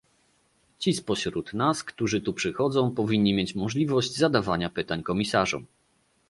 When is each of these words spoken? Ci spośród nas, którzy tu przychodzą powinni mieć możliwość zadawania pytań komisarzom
Ci 0.79 0.93
spośród 0.93 1.53
nas, 1.53 1.83
którzy 1.83 2.21
tu 2.21 2.33
przychodzą 2.33 2.91
powinni 2.91 3.33
mieć 3.33 3.55
możliwość 3.55 4.15
zadawania 4.17 4.69
pytań 4.69 5.03
komisarzom 5.03 5.65